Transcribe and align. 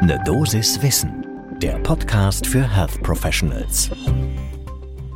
Ne 0.00 0.22
Dosis 0.24 0.80
Wissen, 0.80 1.26
der 1.60 1.76
Podcast 1.80 2.46
für 2.46 2.62
Health 2.72 3.02
Professionals. 3.02 3.90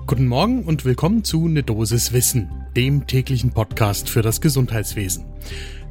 Guten 0.09 0.27
Morgen 0.27 0.65
und 0.65 0.85
willkommen 0.85 1.23
zu 1.23 1.47
Ne 1.47 1.63
Dosis 1.63 2.13
Wissen, 2.13 2.51
dem 2.75 3.07
täglichen 3.07 3.53
Podcast 3.53 4.11
für 4.11 4.23
das 4.23 4.41
Gesundheitswesen. 4.41 5.25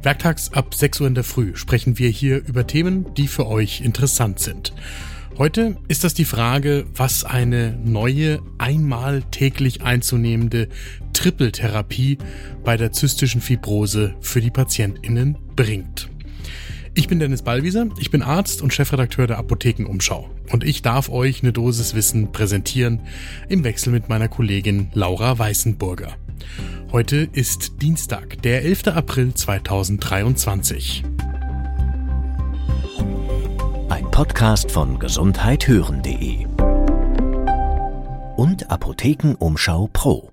Werktags 0.02 0.52
ab 0.52 0.74
6 0.74 1.00
Uhr 1.00 1.06
in 1.06 1.14
der 1.14 1.24
Früh 1.24 1.56
sprechen 1.56 1.98
wir 1.98 2.10
hier 2.10 2.46
über 2.46 2.66
Themen, 2.66 3.14
die 3.14 3.28
für 3.28 3.46
euch 3.46 3.80
interessant 3.80 4.40
sind. 4.40 4.74
Heute 5.38 5.78
ist 5.88 6.04
das 6.04 6.12
die 6.12 6.26
Frage, 6.26 6.84
was 6.94 7.24
eine 7.24 7.74
neue, 7.82 8.40
einmal 8.58 9.22
täglich 9.30 9.82
einzunehmende 9.82 10.68
Trippeltherapie 11.14 12.18
bei 12.62 12.76
der 12.76 12.92
zystischen 12.92 13.40
Fibrose 13.40 14.14
für 14.20 14.42
die 14.42 14.50
PatientInnen 14.50 15.38
bringt. 15.56 16.11
Ich 16.94 17.08
bin 17.08 17.18
Dennis 17.18 17.40
Ballwieser, 17.40 17.86
ich 17.98 18.10
bin 18.10 18.22
Arzt 18.22 18.60
und 18.60 18.74
Chefredakteur 18.74 19.26
der 19.26 19.38
Apothekenumschau 19.38 20.28
und 20.50 20.62
ich 20.62 20.82
darf 20.82 21.08
euch 21.08 21.42
eine 21.42 21.52
Dosis 21.52 21.94
Wissen 21.94 22.32
präsentieren 22.32 23.00
im 23.48 23.64
Wechsel 23.64 23.92
mit 23.92 24.10
meiner 24.10 24.28
Kollegin 24.28 24.90
Laura 24.92 25.38
Weißenburger. 25.38 26.16
Heute 26.90 27.28
ist 27.32 27.80
Dienstag, 27.80 28.42
der 28.42 28.64
11. 28.64 28.88
April 28.88 29.32
2023. 29.32 31.02
Ein 33.88 34.10
Podcast 34.10 34.70
von 34.70 34.98
gesundheithören.de 34.98 36.46
und 38.36 38.70
Apothekenumschau 38.70 39.88
Pro. 39.94 40.31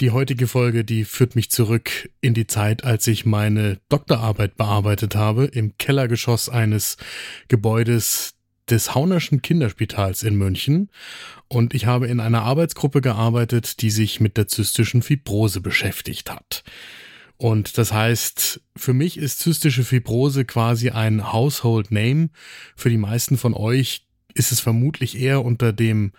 Die 0.00 0.12
heutige 0.12 0.46
Folge, 0.46 0.82
die 0.82 1.04
führt 1.04 1.36
mich 1.36 1.50
zurück 1.50 2.08
in 2.22 2.32
die 2.32 2.46
Zeit, 2.46 2.84
als 2.84 3.06
ich 3.06 3.26
meine 3.26 3.78
Doktorarbeit 3.90 4.56
bearbeitet 4.56 5.14
habe 5.14 5.44
im 5.44 5.76
Kellergeschoss 5.76 6.48
eines 6.48 6.96
Gebäudes 7.48 8.32
des 8.70 8.94
Haunerschen 8.94 9.42
Kinderspitals 9.42 10.22
in 10.22 10.36
München 10.36 10.90
und 11.48 11.74
ich 11.74 11.84
habe 11.84 12.06
in 12.06 12.18
einer 12.18 12.44
Arbeitsgruppe 12.44 13.02
gearbeitet, 13.02 13.82
die 13.82 13.90
sich 13.90 14.20
mit 14.20 14.38
der 14.38 14.48
zystischen 14.48 15.02
Fibrose 15.02 15.60
beschäftigt 15.60 16.30
hat. 16.30 16.64
Und 17.36 17.76
das 17.76 17.92
heißt, 17.92 18.62
für 18.76 18.94
mich 18.94 19.18
ist 19.18 19.40
zystische 19.40 19.84
Fibrose 19.84 20.46
quasi 20.46 20.90
ein 20.90 21.30
Household 21.30 21.90
Name. 21.90 22.30
Für 22.74 22.88
die 22.88 22.96
meisten 22.96 23.36
von 23.36 23.52
euch 23.52 24.06
ist 24.32 24.50
es 24.50 24.60
vermutlich 24.60 25.20
eher 25.20 25.44
unter 25.44 25.74
dem 25.74 26.12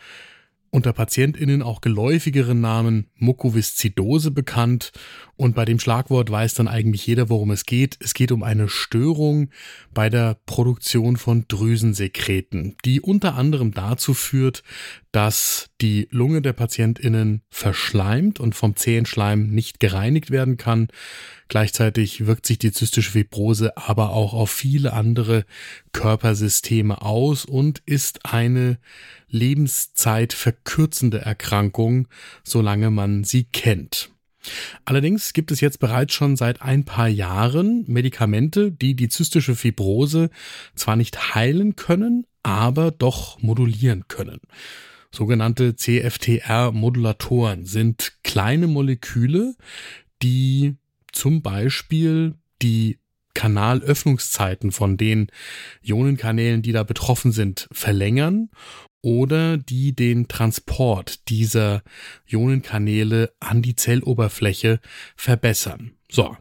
unter 0.71 0.93
PatientInnen 0.93 1.61
auch 1.61 1.81
geläufigeren 1.81 2.61
Namen 2.61 3.09
Mukoviszidose 3.17 4.31
bekannt 4.31 4.91
und 5.35 5.53
bei 5.53 5.65
dem 5.65 5.79
Schlagwort 5.79 6.31
weiß 6.31 6.53
dann 6.53 6.69
eigentlich 6.69 7.05
jeder, 7.05 7.29
worum 7.29 7.51
es 7.51 7.65
geht. 7.65 7.97
Es 7.99 8.13
geht 8.13 8.31
um 8.31 8.41
eine 8.41 8.69
Störung 8.69 9.49
bei 9.93 10.09
der 10.09 10.37
Produktion 10.45 11.17
von 11.17 11.45
Drüsensekreten, 11.47 12.77
die 12.85 13.01
unter 13.01 13.35
anderem 13.35 13.73
dazu 13.73 14.13
führt, 14.13 14.63
dass 15.11 15.69
die 15.81 16.07
Lunge 16.11 16.41
der 16.41 16.53
PatientInnen 16.53 17.41
verschleimt 17.49 18.39
und 18.39 18.55
vom 18.55 18.75
Zehenschleim 18.75 19.49
nicht 19.49 19.79
gereinigt 19.79 20.31
werden 20.31 20.57
kann. 20.57 20.87
Gleichzeitig 21.49 22.25
wirkt 22.25 22.45
sich 22.45 22.59
die 22.59 22.71
zystische 22.71 23.11
Fibrose 23.11 23.75
aber 23.75 24.11
auch 24.11 24.33
auf 24.33 24.49
viele 24.49 24.93
andere 24.93 25.45
Körpersysteme 25.91 27.01
aus 27.01 27.43
und 27.43 27.81
ist 27.85 28.25
eine 28.25 28.79
Lebenszeit 29.27 30.31
verkürzende 30.31 31.19
Erkrankung, 31.19 32.07
solange 32.43 32.89
man 32.89 33.25
sie 33.25 33.43
kennt. 33.43 34.11
Allerdings 34.85 35.33
gibt 35.33 35.51
es 35.51 35.61
jetzt 35.61 35.79
bereits 35.79 36.13
schon 36.13 36.35
seit 36.35 36.61
ein 36.61 36.85
paar 36.85 37.07
Jahren 37.07 37.83
Medikamente, 37.87 38.71
die 38.71 38.95
die 38.95 39.09
zystische 39.09 39.55
Fibrose 39.55 40.29
zwar 40.75 40.95
nicht 40.95 41.35
heilen 41.35 41.75
können, 41.75 42.25
aber 42.43 42.91
doch 42.91 43.39
modulieren 43.41 44.07
können. 44.07 44.39
Sogenannte 45.13 45.75
CFTR-Modulatoren 45.75 47.65
sind 47.65 48.13
kleine 48.23 48.67
Moleküle, 48.67 49.55
die 50.21 50.77
zum 51.11 51.41
Beispiel 51.41 52.35
die 52.61 52.99
Kanalöffnungszeiten 53.33 54.71
von 54.71 54.97
den 54.97 55.27
Ionenkanälen, 55.81 56.61
die 56.61 56.71
da 56.71 56.83
betroffen 56.83 57.31
sind, 57.31 57.67
verlängern 57.71 58.49
oder 59.01 59.57
die 59.57 59.95
den 59.95 60.27
Transport 60.27 61.27
dieser 61.29 61.81
Ionenkanäle 62.27 63.33
an 63.39 63.61
die 63.61 63.75
Zelloberfläche 63.75 64.79
verbessern. 65.15 65.93
So, 66.13 66.35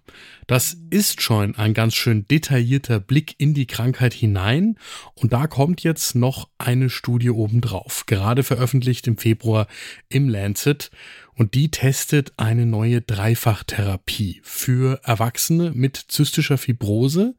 das 0.49 0.77
ist 0.91 1.23
schon 1.23 1.55
ein 1.55 1.75
ganz 1.75 1.95
schön 1.95 2.27
detaillierter 2.27 2.99
Blick 2.99 3.37
in 3.39 3.55
die 3.55 3.69
Krankheit 3.69 4.13
hinein 4.13 4.77
und 5.15 5.33
da 5.33 5.47
kommt 5.47 5.85
jetzt 5.85 6.17
noch 6.17 6.49
eine 6.59 6.91
Studie 6.91 7.31
obendrauf, 7.31 8.05
gerade 8.07 8.43
veröffentlicht 8.43 9.07
im 9.07 9.17
Februar 9.17 9.69
im 10.09 10.29
Lancet 10.29 10.91
und 11.35 11.55
die 11.55 11.71
testet 11.71 12.33
eine 12.37 12.67
neue 12.67 13.01
Dreifachtherapie 13.01 14.41
für 14.43 15.01
Erwachsene 15.05 15.71
mit 15.73 15.97
zystischer 15.97 16.59
Fibrose. 16.59 17.37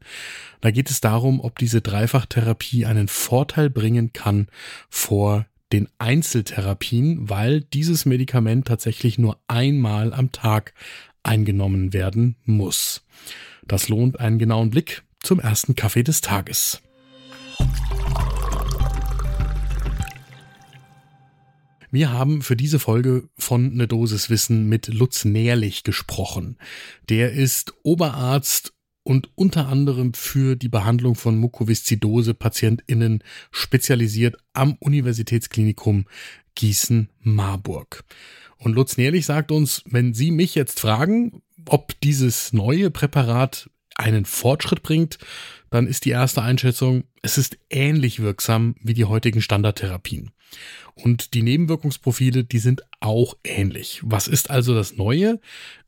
Da 0.62 0.70
geht 0.70 0.88
es 0.88 1.02
darum, 1.02 1.38
ob 1.38 1.58
diese 1.58 1.82
Dreifachtherapie 1.82 2.86
einen 2.86 3.08
Vorteil 3.08 3.68
bringen 3.68 4.14
kann 4.14 4.46
vor 4.88 5.44
den 5.70 5.88
Einzeltherapien, 5.98 7.28
weil 7.28 7.60
dieses 7.60 8.06
Medikament 8.06 8.66
tatsächlich 8.66 9.18
nur 9.18 9.38
einmal 9.48 10.12
am 10.14 10.32
Tag 10.32 10.74
eingenommen 11.22 11.92
werden 11.92 12.36
muss. 12.44 13.04
Das 13.66 13.88
lohnt 13.88 14.20
einen 14.20 14.38
genauen 14.38 14.70
Blick 14.70 15.02
zum 15.20 15.40
ersten 15.40 15.74
Kaffee 15.74 16.02
des 16.02 16.20
Tages. 16.20 16.82
Wir 21.90 22.10
haben 22.10 22.40
für 22.40 22.56
diese 22.56 22.78
Folge 22.78 23.28
von 23.36 23.74
Ne 23.74 23.86
Dosis 23.86 24.30
Wissen 24.30 24.66
mit 24.66 24.88
Lutz 24.88 25.26
Nährlich 25.26 25.84
gesprochen. 25.84 26.56
Der 27.10 27.32
ist 27.32 27.74
Oberarzt 27.82 28.72
und 29.04 29.30
unter 29.34 29.68
anderem 29.68 30.14
für 30.14 30.56
die 30.56 30.68
Behandlung 30.68 31.14
von 31.14 31.36
Mukoviszidose 31.36 32.34
PatientInnen 32.34 33.22
spezialisiert 33.50 34.36
am 34.52 34.76
Universitätsklinikum 34.78 36.06
Gießen-Marburg. 36.54 38.04
Und 38.58 38.74
Lutz 38.74 38.96
Nährlich 38.96 39.26
sagt 39.26 39.50
uns, 39.50 39.82
wenn 39.86 40.14
Sie 40.14 40.30
mich 40.30 40.54
jetzt 40.54 40.80
fragen, 40.80 41.42
ob 41.66 41.98
dieses 42.00 42.52
neue 42.52 42.90
Präparat 42.90 43.70
einen 43.96 44.24
Fortschritt 44.24 44.82
bringt, 44.82 45.18
dann 45.70 45.86
ist 45.86 46.04
die 46.04 46.10
erste 46.10 46.42
Einschätzung, 46.42 47.04
es 47.22 47.38
ist 47.38 47.58
ähnlich 47.70 48.20
wirksam 48.20 48.74
wie 48.80 48.94
die 48.94 49.04
heutigen 49.04 49.42
Standardtherapien. 49.42 50.30
Und 50.94 51.34
die 51.34 51.42
Nebenwirkungsprofile, 51.42 52.44
die 52.44 52.58
sind 52.58 52.82
auch 53.00 53.36
ähnlich. 53.44 54.00
Was 54.02 54.28
ist 54.28 54.50
also 54.50 54.74
das 54.74 54.96
Neue? 54.96 55.40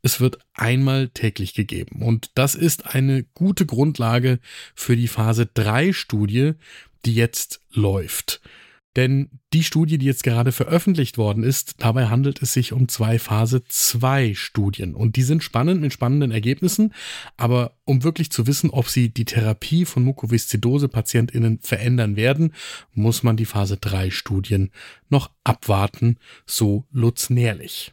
Es 0.02 0.20
wird 0.20 0.38
einmal 0.54 1.08
täglich 1.08 1.54
gegeben. 1.54 2.02
Und 2.02 2.30
das 2.34 2.54
ist 2.54 2.94
eine 2.94 3.24
gute 3.34 3.66
Grundlage 3.66 4.38
für 4.74 4.96
die 4.96 5.08
Phase 5.08 5.46
3 5.52 5.92
Studie, 5.92 6.52
die 7.04 7.14
jetzt 7.14 7.60
läuft. 7.72 8.40
Denn 8.96 9.28
die 9.52 9.64
Studie, 9.64 9.98
die 9.98 10.06
jetzt 10.06 10.22
gerade 10.22 10.52
veröffentlicht 10.52 11.18
worden 11.18 11.42
ist, 11.42 11.76
dabei 11.78 12.06
handelt 12.06 12.42
es 12.42 12.52
sich 12.52 12.72
um 12.72 12.86
zwei 12.88 13.18
Phase 13.18 13.64
2 13.66 14.34
Studien. 14.34 14.94
Und 14.94 15.16
die 15.16 15.22
sind 15.22 15.42
spannend 15.42 15.80
mit 15.80 15.92
spannenden 15.92 16.30
Ergebnissen. 16.30 16.94
Aber 17.36 17.76
um 17.84 18.04
wirklich 18.04 18.30
zu 18.30 18.46
wissen, 18.46 18.70
ob 18.70 18.88
sie 18.88 19.08
die 19.08 19.24
Therapie 19.24 19.84
von 19.84 20.04
Mukoviszidose-PatientInnen 20.04 21.58
verändern 21.60 22.14
werden, 22.14 22.52
muss 22.92 23.24
man 23.24 23.36
die 23.36 23.46
Phase 23.46 23.78
3 23.78 24.10
Studien 24.10 24.70
noch 25.08 25.30
abwarten, 25.42 26.18
so 26.46 26.84
Lutz 26.92 27.30
Nährlich. 27.30 27.92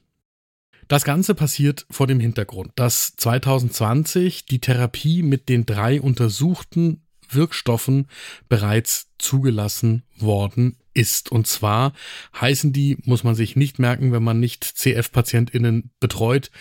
Das 0.87 1.03
Ganze 1.03 1.35
passiert 1.35 1.85
vor 1.89 2.05
dem 2.05 2.19
Hintergrund, 2.19 2.73
dass 2.75 3.15
2020 3.15 4.45
die 4.45 4.59
Therapie 4.59 5.23
mit 5.23 5.47
den 5.47 5.65
drei 5.65 6.01
untersuchten 6.01 7.01
Wirkstoffen 7.29 8.07
bereits 8.49 9.07
zugelassen 9.17 10.03
worden 10.17 10.75
ist. 10.93 11.31
Und 11.31 11.47
zwar 11.47 11.93
heißen 12.39 12.73
die, 12.73 12.97
muss 13.05 13.23
man 13.23 13.35
sich 13.35 13.55
nicht 13.55 13.79
merken, 13.79 14.11
wenn 14.11 14.23
man 14.23 14.39
nicht 14.39 14.63
CF-PatientInnen 14.63 15.91
betreut, 15.99 16.51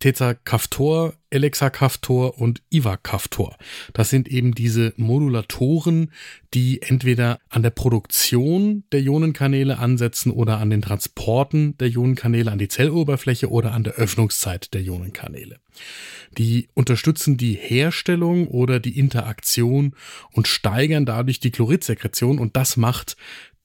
Tezacaftor, 0.00 1.12
Elexacaftor 1.28 2.38
und 2.38 2.62
Ivacaftor. 2.70 3.56
Das 3.92 4.08
sind 4.08 4.28
eben 4.28 4.54
diese 4.54 4.94
Modulatoren, 4.96 6.10
die 6.54 6.80
entweder 6.80 7.38
an 7.50 7.62
der 7.62 7.70
Produktion 7.70 8.84
der 8.92 9.02
Ionenkanäle 9.02 9.78
ansetzen 9.78 10.32
oder 10.32 10.58
an 10.58 10.70
den 10.70 10.80
Transporten 10.80 11.76
der 11.78 11.88
Ionenkanäle 11.88 12.50
an 12.50 12.58
die 12.58 12.68
Zelloberfläche 12.68 13.50
oder 13.50 13.72
an 13.72 13.84
der 13.84 13.94
Öffnungszeit 13.94 14.72
der 14.72 14.80
Ionenkanäle. 14.80 15.60
Die 16.38 16.68
unterstützen 16.74 17.36
die 17.36 17.54
Herstellung 17.54 18.48
oder 18.48 18.80
die 18.80 18.98
Interaktion 18.98 19.94
und 20.32 20.48
steigern 20.48 21.04
dadurch 21.04 21.40
die 21.40 21.50
Chloridsekretion 21.50 22.38
und 22.38 22.56
das 22.56 22.76
macht 22.76 23.16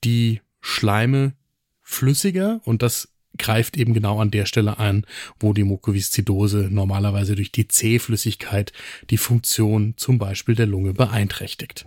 die 0.04 0.42
Schleime 0.62 1.34
flüssiger 1.82 2.62
und 2.64 2.82
das 2.82 3.10
greift 3.38 3.78
eben 3.78 3.94
genau 3.94 4.20
an 4.20 4.32
der 4.32 4.46
Stelle 4.46 4.80
an, 4.80 5.06
wo 5.40 5.54
die 5.54 5.64
Mukoviszidose 5.64 6.70
normalerweise 6.72 7.36
durch 7.36 7.52
die 7.52 7.68
C-Flüssigkeit 7.68 8.72
die 9.10 9.18
Funktion 9.18 9.94
zum 9.98 10.18
Beispiel 10.18 10.56
der 10.56 10.68
Lunge 10.68 10.94
beeinträchtigt. 10.94 11.86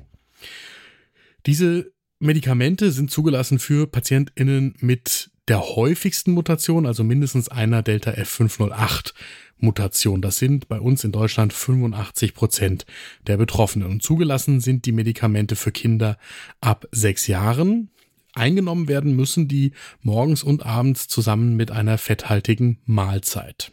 Diese 1.46 1.90
Medikamente 2.20 2.90
sind 2.90 3.10
zugelassen 3.10 3.58
für 3.58 3.86
PatientInnen 3.86 4.74
mit 4.80 5.30
der 5.46 5.60
häufigsten 5.60 6.32
Mutation, 6.32 6.86
also 6.86 7.04
mindestens 7.04 7.48
einer 7.48 7.82
Delta 7.82 8.10
F508 8.10 9.14
Mutation. 9.56 10.20
Das 10.20 10.36
sind 10.36 10.68
bei 10.68 10.78
uns 10.78 11.04
in 11.04 11.12
Deutschland 11.12 11.52
85 11.52 12.34
Prozent 12.34 12.86
der 13.26 13.38
Betroffenen. 13.38 13.88
Und 13.88 14.02
zugelassen 14.02 14.60
sind 14.60 14.84
die 14.84 14.92
Medikamente 14.92 15.56
für 15.56 15.72
Kinder 15.72 16.18
ab 16.60 16.86
sechs 16.92 17.26
Jahren. 17.26 17.90
Eingenommen 18.38 18.88
werden 18.88 19.14
müssen 19.14 19.48
die 19.48 19.72
morgens 20.00 20.42
und 20.42 20.64
abends 20.64 21.08
zusammen 21.08 21.56
mit 21.56 21.70
einer 21.70 21.98
fetthaltigen 21.98 22.78
Mahlzeit. 22.84 23.72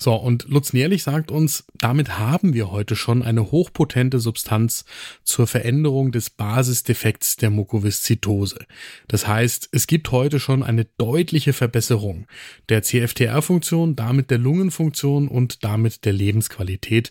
So, 0.00 0.14
und 0.14 0.44
Lutz 0.48 0.72
Nährlich 0.72 1.02
sagt 1.02 1.32
uns, 1.32 1.64
damit 1.74 2.20
haben 2.20 2.54
wir 2.54 2.70
heute 2.70 2.94
schon 2.94 3.24
eine 3.24 3.50
hochpotente 3.50 4.20
Substanz 4.20 4.84
zur 5.24 5.48
Veränderung 5.48 6.12
des 6.12 6.30
Basisdefekts 6.30 7.34
der 7.34 7.50
Mukoviszitose. 7.50 8.64
Das 9.08 9.26
heißt, 9.26 9.68
es 9.72 9.88
gibt 9.88 10.12
heute 10.12 10.38
schon 10.38 10.62
eine 10.62 10.84
deutliche 10.98 11.52
Verbesserung 11.52 12.28
der 12.68 12.84
CFTR-Funktion, 12.84 13.96
damit 13.96 14.30
der 14.30 14.38
Lungenfunktion 14.38 15.26
und 15.26 15.64
damit 15.64 16.04
der 16.04 16.12
Lebensqualität. 16.12 17.10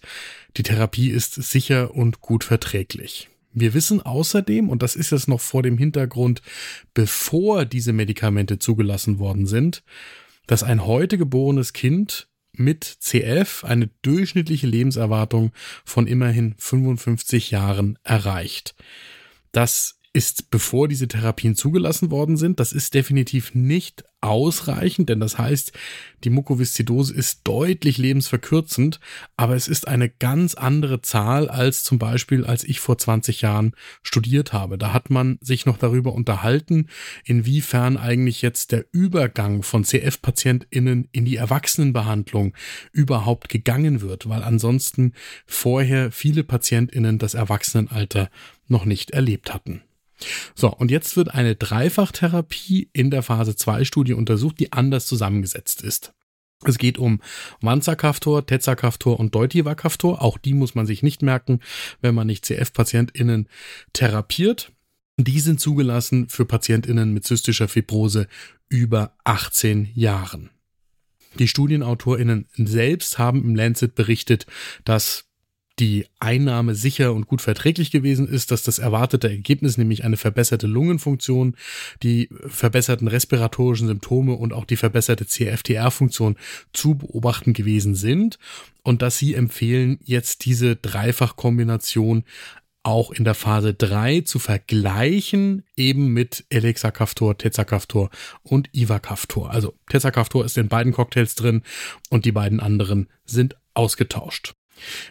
Die 0.56 0.64
Therapie 0.64 1.10
ist 1.10 1.34
sicher 1.34 1.94
und 1.94 2.22
gut 2.22 2.46
verträglich. 2.46 3.30
Wir 3.60 3.74
wissen 3.74 4.04
außerdem, 4.04 4.70
und 4.70 4.84
das 4.84 4.96
ist 4.96 5.12
jetzt 5.12 5.28
noch 5.28 5.42
vor 5.42 5.64
dem 5.64 5.80
Hintergrund, 5.80 6.44
bevor 6.94 7.66
diese 7.66 7.92
Medikamente 7.92 8.60
zugelassen 8.60 9.18
worden 9.18 9.48
sind, 9.48 9.84
dass 10.46 10.62
ein 10.62 10.86
heute 10.86 11.18
geborenes 11.18 11.74
Kind 11.74 12.28
mit 12.54 12.84
CF 12.84 13.64
eine 13.64 13.90
durchschnittliche 14.04 14.68
Lebenserwartung 14.68 15.54
von 15.86 16.06
immerhin 16.06 16.54
55 16.60 17.50
Jahren 17.50 17.98
erreicht. 18.04 18.76
Das 19.52 19.98
ist, 20.14 20.52
bevor 20.52 20.88
diese 20.88 21.08
Therapien 21.08 21.56
zugelassen 21.56 22.12
worden 22.12 22.38
sind. 22.38 22.60
Das 22.60 22.74
ist 22.74 22.94
definitiv 22.94 23.56
nicht 23.56 24.04
ausreichend, 24.22 25.10
denn 25.10 25.20
das 25.20 25.38
heißt, 25.38 25.72
die 26.24 26.32
Mukoviszidose 26.32 27.14
ist 27.14 27.42
deutlich 27.44 28.00
lebensverkürzend, 28.00 29.00
aber 29.36 29.56
es 29.56 29.68
ist 29.68 29.88
eine 29.88 30.10
ganz 30.10 30.56
andere 30.56 31.02
Zahl 31.02 31.48
als 31.50 31.84
zum 31.84 32.00
Beispiel, 32.00 32.44
als 32.44 32.64
ich 32.64 32.80
vor 32.80 32.98
20 32.98 33.42
Jahren 33.42 33.74
studiert 34.02 34.54
habe. 34.54 34.80
Da 34.80 34.92
hat 34.92 35.12
man 35.12 35.38
sich 35.42 35.68
noch 35.68 35.78
darüber 35.78 36.14
unterhalten, 36.14 36.88
inwiefern 37.26 37.98
eigentlich 37.98 38.42
jetzt 38.42 38.72
der 38.72 38.86
Übergang 38.92 39.62
von 39.62 39.84
CF-PatientInnen 39.84 41.10
in 41.12 41.26
die 41.26 41.36
Erwachsenenbehandlung 41.36 42.56
überhaupt 42.92 43.50
gegangen 43.50 44.02
wird, 44.02 44.28
weil 44.28 44.42
ansonsten 44.42 45.14
vorher 45.46 46.12
viele 46.12 46.44
PatientInnen 46.44 47.20
das 47.20 47.36
Erwachsenenalter 47.36 48.30
noch 48.68 48.86
nicht 48.86 49.12
erlebt 49.12 49.54
hatten. 49.54 49.84
So, 50.56 50.74
und 50.74 50.92
jetzt 50.92 51.16
wird 51.16 51.34
eine 51.34 51.56
Dreifachtherapie 51.56 52.90
in 52.94 53.12
der 53.12 53.24
Phase 53.24 53.56
2 53.56 53.86
Studie 53.86 54.14
untersucht, 54.14 54.60
die 54.60 54.74
anders 54.74 55.06
zusammengesetzt 55.06 55.82
ist. 55.82 56.14
Es 56.66 56.78
geht 56.78 56.98
um 56.98 57.22
Vanzacaftor, 57.62 58.46
Tezacaftor 58.46 59.20
und 59.20 59.36
Deutivacaftor. 59.36 60.22
Auch 60.22 60.38
die 60.38 60.54
muss 60.54 60.74
man 60.74 60.88
sich 60.88 61.04
nicht 61.04 61.22
merken, 61.22 61.60
wenn 62.02 62.16
man 62.16 62.26
nicht 62.26 62.46
CF-PatientInnen 62.46 63.48
therapiert. 63.94 64.72
Die 65.18 65.40
sind 65.40 65.60
zugelassen 65.60 66.30
für 66.30 66.46
PatientInnen 66.46 67.14
mit 67.14 67.26
zystischer 67.26 67.68
Fibrose 67.68 68.28
über 68.70 69.16
18 69.24 69.90
Jahren. 69.94 70.50
Die 71.38 71.48
StudienautorInnen 71.48 72.48
selbst 72.56 73.20
haben 73.20 73.44
im 73.44 73.56
Lancet 73.56 73.94
berichtet, 73.94 74.48
dass 74.84 75.27
die 75.80 76.08
Einnahme 76.20 76.74
sicher 76.74 77.14
und 77.14 77.28
gut 77.28 77.42
verträglich 77.42 77.92
gewesen 77.92 78.28
ist, 78.28 78.52
dass 78.52 78.64
das 78.64 78.80
erwartete 78.80 79.30
Ergebnis, 79.30 79.78
nämlich 79.78 80.04
eine 80.04 80.18
verbesserte 80.18 80.68
Lungenfunktion, 80.68 81.56
die 82.04 82.30
verbesserten 82.48 83.08
respiratorischen 83.08 83.88
Symptome 83.88 84.34
und 84.34 84.54
auch 84.54 84.66
die 84.66 84.78
verbesserte 84.78 85.28
CFTR-Funktion 85.28 86.36
zu 86.74 86.96
beobachten 86.96 87.54
gewesen 87.54 87.96
sind 87.96 88.40
und 88.84 89.02
dass 89.02 89.18
sie 89.18 89.36
empfehlen, 89.36 90.00
jetzt 90.04 90.46
diese 90.46 90.76
Dreifachkombination 90.76 92.24
auch 92.88 93.12
in 93.12 93.26
der 93.26 93.34
Phase 93.34 93.74
3 93.74 94.22
zu 94.22 94.40
vergleichen, 94.40 95.64
eben 95.76 96.14
mit 96.14 96.46
Elexacaftor, 96.50 97.38
Tezacaftor 97.38 98.10
und 98.44 98.70
Ivacaftor. 98.74 99.52
Also 99.52 99.74
Tezacaftor 99.90 100.46
ist 100.46 100.58
in 100.58 100.70
beiden 100.70 100.94
Cocktails 100.94 101.36
drin 101.36 101.64
und 102.10 102.24
die 102.24 102.32
beiden 102.32 102.62
anderen 102.62 103.10
sind 103.26 103.58
ausgetauscht. 103.74 104.54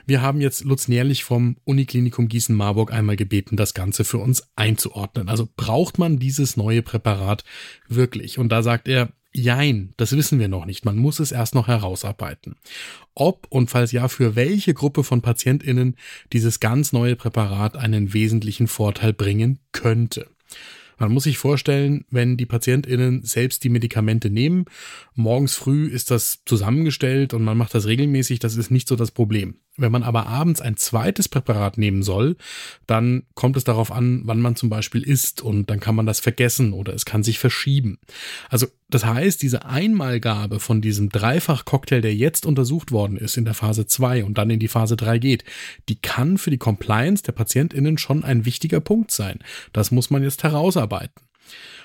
Wir 0.07 0.23
haben 0.23 0.41
jetzt 0.41 0.65
Lutz 0.65 0.89
Nährlich 0.89 1.25
vom 1.25 1.57
Uniklinikum 1.65 2.29
Gießen-Marburg 2.29 2.93
einmal 2.93 3.17
gebeten, 3.17 3.57
das 3.57 3.75
Ganze 3.75 4.05
für 4.05 4.19
uns 4.19 4.49
einzuordnen. 4.57 5.29
Also 5.29 5.49
braucht 5.57 5.99
man 5.99 6.19
dieses 6.19 6.57
neue 6.57 6.83
Präparat 6.83 7.45
wirklich? 7.89 8.39
Und 8.39 8.51
da 8.51 8.63
sagt 8.63 8.89
er, 8.89 9.11
Jein, 9.39 9.93
das 9.99 10.17
wissen 10.17 10.39
wir 10.39 10.49
noch 10.49 10.65
nicht. 10.65 10.87
Man 10.87 10.97
muss 10.97 11.21
es 11.21 11.31
erst 11.31 11.55
noch 11.55 11.69
herausarbeiten. 11.69 12.57
Ob 13.15 13.47
und 13.51 13.69
falls 13.69 13.93
ja, 13.93 14.09
für 14.09 14.35
welche 14.35 14.73
Gruppe 14.73 15.05
von 15.05 15.21
PatientInnen 15.21 15.97
dieses 16.33 16.59
ganz 16.59 16.95
neue 16.95 17.17
Präparat 17.17 17.77
einen 17.77 18.15
wesentlichen 18.15 18.67
Vorteil 18.67 19.13
bringen 19.13 19.59
könnte. 19.73 20.31
Man 20.99 21.13
muss 21.13 21.25
sich 21.25 21.39
vorstellen, 21.39 22.05
wenn 22.11 22.37
die 22.37 22.47
PatientInnen 22.47 23.23
selbst 23.23 23.65
die 23.65 23.69
Medikamente 23.69 24.31
nehmen, 24.31 24.65
morgens 25.15 25.55
früh 25.55 25.87
ist 25.87 26.11
das 26.11 26.43
zusammengestellt 26.45 27.35
und 27.35 27.45
man 27.45 27.59
macht 27.59 27.75
das 27.75 27.87
regelmäßig, 27.87 28.39
das 28.39 28.57
ist 28.57 28.71
nicht 28.71 28.89
so 28.89 28.97
das 28.97 29.11
Problem. 29.11 29.57
Wenn 29.79 29.93
man 29.93 30.03
aber 30.03 30.27
abends 30.27 30.63
ein 30.63 30.77
zweites 30.77 31.29
Präparat 31.29 31.77
nehmen 31.77 32.03
soll, 32.03 32.37
dann 32.87 33.25
kommt 33.35 33.57
es 33.57 33.65
darauf 33.65 33.93
an, 33.93 34.23
wann 34.25 34.41
man 34.41 34.57
zum 34.57 34.71
Beispiel 34.71 35.03
isst 35.03 35.43
und 35.43 35.69
dann 35.69 35.81
kann 35.81 35.95
man 35.95 36.07
das 36.07 36.21
vergessen 36.21 36.73
oder 36.73 36.95
es 36.95 37.05
kann 37.05 37.23
sich 37.23 37.39
verschieben. 37.39 37.99
Also 38.49 38.67
das 38.89 39.05
heißt, 39.05 39.43
diese 39.43 39.67
Einmalgabe 39.67 40.61
von 40.61 40.81
diesem 40.81 41.11
Dreifach-Cocktail, 41.11 42.01
der 42.01 42.15
jetzt 42.15 42.47
untersucht 42.47 42.91
worden 42.91 43.19
ist 43.19 43.37
in 43.37 43.45
der 43.45 43.55
Phase 43.55 43.87
2 43.87 44.25
und 44.25 44.39
dann 44.39 44.49
in 44.49 44.61
die 44.61 44.69
Phase 44.69 44.97
3 44.97 45.19
geht, 45.19 45.45
die 45.89 45.97
kann 45.97 46.39
für 46.39 46.51
die 46.51 46.59
Compliance 46.59 47.23
der 47.23 47.33
PatientInnen 47.33 47.99
schon 47.99 48.25
ein 48.25 48.45
wichtiger 48.47 48.81
Punkt 48.81 49.11
sein. 49.11 49.41
Das 49.73 49.91
muss 49.91 50.09
man 50.09 50.23
jetzt 50.23 50.43
herausarbeiten. 50.43 51.21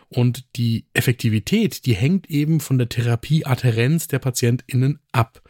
Und 0.09 0.43
die 0.57 0.85
Effektivität, 0.93 1.85
die 1.85 1.95
hängt 1.95 2.29
eben 2.29 2.59
von 2.59 2.77
der 2.77 2.89
Therapieadherenz 2.89 4.07
der 4.07 4.19
PatientInnen 4.19 4.99
ab. 5.11 5.41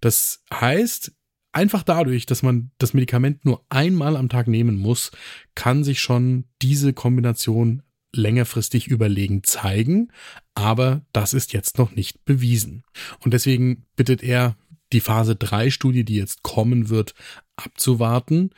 Das 0.00 0.42
heißt, 0.52 1.12
einfach 1.52 1.82
dadurch, 1.82 2.26
dass 2.26 2.42
man 2.42 2.70
das 2.78 2.94
Medikament 2.94 3.44
nur 3.44 3.64
einmal 3.68 4.16
am 4.16 4.28
Tag 4.28 4.48
nehmen 4.48 4.78
muss, 4.78 5.12
kann 5.54 5.84
sich 5.84 6.00
schon 6.00 6.44
diese 6.60 6.92
Kombination 6.92 7.82
längerfristig 8.14 8.88
überlegen 8.88 9.42
zeigen, 9.42 10.12
aber 10.54 11.02
das 11.12 11.32
ist 11.32 11.52
jetzt 11.52 11.78
noch 11.78 11.92
nicht 11.92 12.24
bewiesen. 12.24 12.84
Und 13.20 13.32
deswegen 13.32 13.86
bittet 13.96 14.22
er, 14.22 14.56
die 14.92 15.00
Phase 15.00 15.36
3 15.36 15.70
Studie, 15.70 16.04
die 16.04 16.16
jetzt 16.16 16.42
kommen 16.42 16.88
wird, 16.88 17.14
abzuwarten 17.56 18.50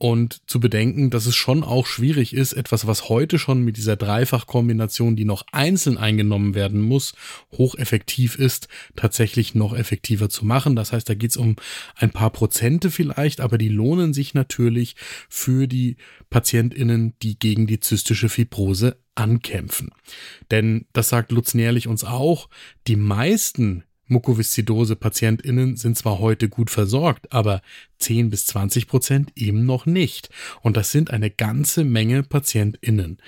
und 0.00 0.48
zu 0.48 0.60
bedenken, 0.60 1.10
dass 1.10 1.26
es 1.26 1.36
schon 1.36 1.62
auch 1.62 1.84
schwierig 1.84 2.32
ist, 2.32 2.54
etwas, 2.54 2.86
was 2.86 3.10
heute 3.10 3.38
schon 3.38 3.62
mit 3.62 3.76
dieser 3.76 3.96
Dreifachkombination, 3.96 5.14
die 5.14 5.26
noch 5.26 5.44
einzeln 5.52 5.98
eingenommen 5.98 6.54
werden 6.54 6.80
muss, 6.80 7.12
hocheffektiv 7.52 8.36
ist, 8.36 8.68
tatsächlich 8.96 9.54
noch 9.54 9.74
effektiver 9.74 10.30
zu 10.30 10.46
machen. 10.46 10.74
Das 10.74 10.94
heißt, 10.94 11.06
da 11.06 11.12
geht 11.12 11.32
es 11.32 11.36
um 11.36 11.56
ein 11.96 12.12
paar 12.12 12.30
Prozente 12.30 12.90
vielleicht, 12.90 13.42
aber 13.42 13.58
die 13.58 13.68
lohnen 13.68 14.14
sich 14.14 14.32
natürlich 14.32 14.96
für 15.28 15.66
die 15.66 15.98
PatientInnen, 16.30 17.12
die 17.22 17.38
gegen 17.38 17.66
die 17.66 17.80
zystische 17.80 18.30
Fibrose 18.30 18.96
ankämpfen. 19.14 19.90
Denn 20.50 20.86
das 20.94 21.10
sagt 21.10 21.30
Lutz 21.30 21.52
Nährlich 21.52 21.88
uns 21.88 22.04
auch, 22.04 22.48
die 22.86 22.96
meisten 22.96 23.84
Mukoviszidose-PatientInnen 24.10 25.76
sind 25.76 25.96
zwar 25.96 26.18
heute 26.18 26.48
gut 26.48 26.70
versorgt, 26.70 27.32
aber 27.32 27.62
10 27.98 28.30
bis 28.30 28.46
20 28.46 28.86
Prozent 28.86 29.32
eben 29.36 29.64
noch 29.64 29.86
nicht. 29.86 30.28
Und 30.62 30.76
das 30.76 30.90
sind 30.90 31.10
eine 31.10 31.30
ganze 31.30 31.84
Menge 31.84 32.22
PatientInnen. 32.22 33.18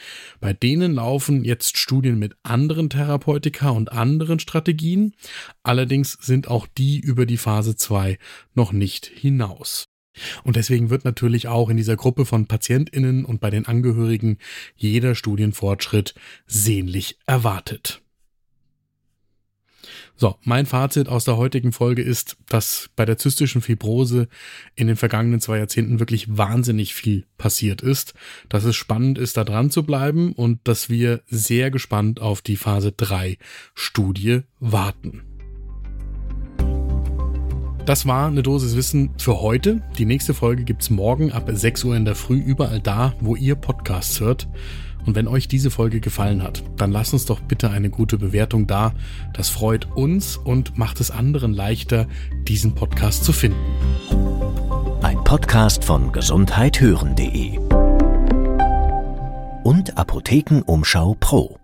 Bei 0.41 0.53
denen 0.53 0.95
laufen 0.95 1.45
jetzt 1.45 1.79
Studien 1.79 2.19
mit 2.19 2.37
anderen 2.43 2.91
Therapeutika 2.91 3.71
und 3.71 3.93
anderen 3.93 4.39
Strategien. 4.39 5.15
Allerdings 5.63 6.19
sind 6.21 6.49
auch 6.49 6.67
die 6.67 7.01
über 7.01 7.27
die 7.27 7.39
Phase 7.39 7.77
2 7.77 8.19
noch 8.55 8.73
nicht 8.73 9.07
hinaus. 9.07 9.89
Und 10.45 10.57
deswegen 10.57 10.91
wird 10.91 11.05
natürlich 11.05 11.49
auch 11.49 11.71
in 11.71 11.77
dieser 11.77 11.97
Gruppe 11.97 12.27
von 12.27 12.47
PatientInnen 12.47 13.25
und 13.25 13.41
bei 13.41 13.51
den 13.51 13.67
Angehörigen 13.67 14.39
jeder 14.77 15.15
Studienfortschritt 15.15 16.15
sehnlich 16.47 17.19
erwartet. 17.27 18.03
So, 20.17 20.37
mein 20.45 20.67
Fazit 20.67 21.09
aus 21.09 21.25
der 21.25 21.37
heutigen 21.37 21.73
Folge 21.73 22.03
ist, 22.03 22.37
dass 22.49 22.91
bei 22.95 23.05
der 23.05 23.19
zystischen 23.19 23.61
Fibrose 23.61 24.29
in 24.75 24.87
den 24.87 24.97
vergangenen 24.97 25.41
zwei 25.41 25.59
Jahrzehnten 25.59 25.99
wirklich 25.99 26.37
wahnsinnig 26.37 26.95
viel 26.95 27.27
passiert 27.39 27.83
ist, 27.83 28.15
dass 28.49 28.65
es 28.65 28.77
spannend 28.77 29.19
ist, 29.19 29.37
da 29.37 29.45
dran 29.45 29.71
zu 29.71 29.83
bleiben 29.83 30.33
und 30.33 30.61
dass 30.65 30.89
wir 30.89 31.23
sehr 31.27 31.71
gespannt 31.71 32.21
auf 32.21 32.41
die 32.41 32.57
Phase 32.57 32.93
3 32.93 33.39
Studie 33.75 34.43
warten. 34.61 35.23
das 37.85 38.07
war 38.07 38.29
eine 38.29 38.43
Dosis 38.43 38.77
Wissen 38.77 39.11
für 39.19 39.41
heute. 39.41 39.83
Die 39.99 40.05
nächste 40.05 40.35
Folge 40.35 40.63
gibt's 40.63 40.89
morgen 40.89 41.33
ab 41.33 41.51
6 41.53 41.85
Uhr 41.85 41.97
in 41.97 42.05
der 42.05 42.15
Früh 42.15 42.39
überall 42.39 42.81
da, 42.81 43.15
wo 43.21 43.35
ihr 43.35 43.57
Podcasts 43.57 44.21
hört. 44.21 44.49
Und 45.05 45.15
wenn 45.17 45.29
euch 45.29 45.49
diese 45.49 45.71
Folge 45.71 46.01
gefallen 46.01 46.43
hat, 46.43 46.63
dann 46.77 46.93
lasst 46.93 47.13
uns 47.13 47.25
doch 47.25 47.41
bitte 47.41 47.71
eine 47.71 47.91
gute 47.91 48.19
Bewertung 48.19 48.67
da. 48.67 48.93
Das 49.33 49.49
freut 49.49 49.87
uns 49.95 50.37
und 50.37 50.79
macht 50.79 51.01
es 51.01 51.11
anderen 51.11 51.53
leichter, 51.53 52.07
diesen 52.47 52.75
Podcast 52.75 53.25
zu 53.25 53.33
finden. 53.33 53.59
Ein 55.03 55.23
Podcast 55.25 55.85
von 55.85 56.13
gesundheithören.de 56.13 57.59
und 59.65 59.97
Apothekenumschau 59.97 61.17
Pro. 61.19 61.62